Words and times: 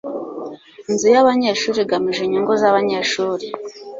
Inzu 0.89 1.07
yabanyeshuri 1.15 1.77
igamije 1.83 2.21
inyungu 2.23 2.51
zabanyeshuri. 2.61 3.45